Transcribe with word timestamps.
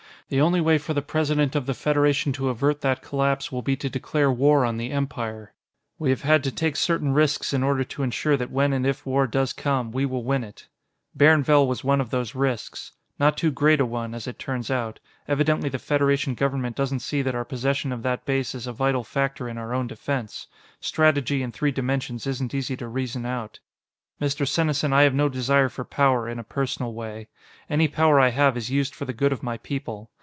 The 0.29 0.39
only 0.39 0.61
way 0.61 0.77
for 0.77 0.93
the 0.93 1.01
President 1.01 1.57
of 1.57 1.65
the 1.65 1.73
Federation 1.73 2.31
to 2.39 2.47
avert 2.47 2.79
that 2.79 3.01
collapse 3.01 3.51
will 3.51 3.61
be 3.61 3.75
to 3.75 3.89
declare 3.89 4.31
war 4.31 4.63
on 4.63 4.77
the 4.77 4.89
Empire. 4.91 5.51
We 5.99 6.09
have 6.11 6.21
had 6.21 6.41
to 6.45 6.51
take 6.51 6.77
certain 6.77 7.11
risks 7.13 7.51
in 7.51 7.63
order 7.63 7.83
to 7.83 8.01
insure 8.03 8.37
that 8.37 8.49
when 8.49 8.71
and 8.71 8.87
if 8.87 9.05
war 9.05 9.27
does 9.27 9.51
come, 9.51 9.91
we 9.91 10.05
will 10.05 10.23
win 10.23 10.45
it. 10.45 10.69
"Bairnvell 11.17 11.67
was 11.67 11.83
one 11.83 11.99
of 11.99 12.11
those 12.11 12.33
risks. 12.33 12.93
Not 13.19 13.35
too 13.35 13.51
great 13.51 13.81
a 13.81 13.85
one, 13.85 14.13
as 14.13 14.25
it 14.25 14.39
turns 14.39 14.71
out; 14.71 15.01
evidently 15.27 15.67
the 15.67 15.79
Federation 15.79 16.33
government 16.33 16.77
doesn't 16.77 17.01
see 17.01 17.21
that 17.23 17.35
our 17.35 17.43
possession 17.43 17.91
of 17.91 18.01
that 18.03 18.23
base 18.23 18.55
is 18.55 18.67
a 18.67 18.71
vital 18.71 19.03
factor 19.03 19.49
in 19.49 19.57
our 19.57 19.73
own 19.73 19.85
defense. 19.87 20.47
Strategy 20.79 21.43
in 21.43 21.51
three 21.51 21.71
dimensions 21.71 22.25
isn't 22.25 22.53
easy 22.55 22.77
to 22.77 22.87
reason 22.87 23.25
out. 23.25 23.59
"Mr. 24.21 24.47
Senesin, 24.47 24.93
I 24.93 25.01
have 25.01 25.13
no 25.13 25.27
desire 25.27 25.67
for 25.67 25.83
power 25.83 26.29
in 26.29 26.39
a 26.39 26.43
personal 26.45 26.93
way. 26.93 27.27
Any 27.69 27.89
power 27.89 28.17
I 28.17 28.29
have 28.29 28.55
is 28.55 28.69
used 28.71 28.95
for 28.95 29.03
the 29.03 29.11
good 29.11 29.33
of 29.33 29.43
my 29.43 29.57
people. 29.57 30.09